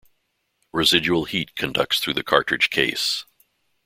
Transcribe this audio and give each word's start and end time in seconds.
Residual 0.73 1.25
heat 1.25 1.53
conducts 1.55 1.99
through 1.99 2.15
the 2.15 2.23
cartridge 2.23 2.71
case. 2.71 3.23